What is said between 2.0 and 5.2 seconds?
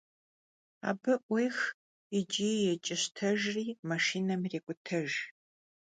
yiç'i yêç'ıştejjri maşşinem yirêk'utejj.